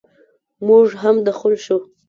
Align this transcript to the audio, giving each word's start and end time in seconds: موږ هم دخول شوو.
موږ 0.67 0.87
هم 1.01 1.15
دخول 1.27 1.53
شوو. 1.65 1.79